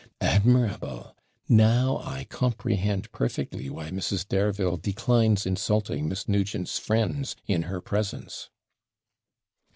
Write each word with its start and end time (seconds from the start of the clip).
'Admirable! 0.19 1.15
Now 1.47 2.23
comprehend 2.29 3.11
perfectly 3.11 3.69
why 3.69 3.91
Mrs. 3.91 4.27
Dareville 4.27 4.77
declines 4.77 5.45
insulting 5.45 6.09
Miss 6.09 6.27
Nugent's 6.27 6.79
friends 6.79 7.35
in 7.45 7.61
her 7.69 7.81
presence.' 7.81 8.49